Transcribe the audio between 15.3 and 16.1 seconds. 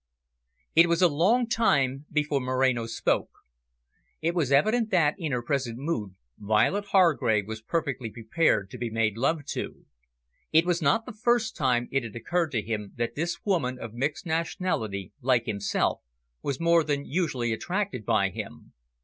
himself